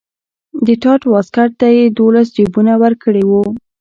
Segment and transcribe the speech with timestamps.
[0.65, 3.43] د ټاټ واسکټ ته یې دولس جیبونه ورکړي وو.